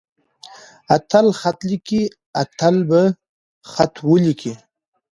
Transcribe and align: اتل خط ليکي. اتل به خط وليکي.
اتل 0.95 1.27
خط 1.39 1.59
ليکي. 1.69 2.01
اتل 2.41 2.75
به 2.89 3.03
خط 3.71 3.95
وليکي. 4.09 4.53